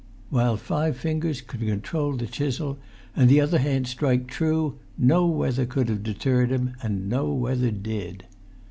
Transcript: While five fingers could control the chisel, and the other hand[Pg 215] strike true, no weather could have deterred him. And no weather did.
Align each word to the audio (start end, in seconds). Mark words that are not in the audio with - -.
While 0.31 0.57
five 0.57 0.97
fingers 0.97 1.41
could 1.41 1.59
control 1.59 2.13
the 2.17 2.25
chisel, 2.25 2.79
and 3.15 3.29
the 3.29 3.39
other 3.39 3.59
hand[Pg 3.59 3.95
215] 3.95 3.95
strike 3.95 4.27
true, 4.27 4.79
no 4.97 5.27
weather 5.27 5.67
could 5.67 5.89
have 5.89 6.01
deterred 6.01 6.49
him. 6.51 6.73
And 6.81 7.07
no 7.07 7.31
weather 7.31 7.69
did. 7.69 8.25